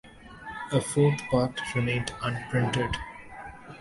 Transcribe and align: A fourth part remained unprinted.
A 0.71 0.81
fourth 0.81 1.21
part 1.29 1.61
remained 1.75 2.11
unprinted. 2.23 2.97